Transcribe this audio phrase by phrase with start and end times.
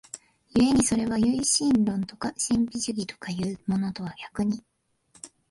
[0.55, 4.63] 故にそれは唯心論とか神秘主義とかいうものとは逆に、